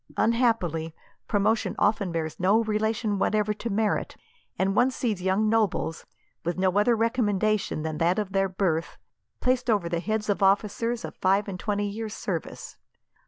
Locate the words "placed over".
9.41-9.87